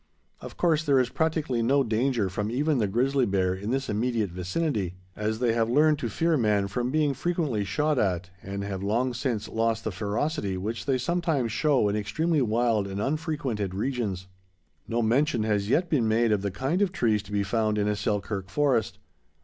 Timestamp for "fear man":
6.09-6.67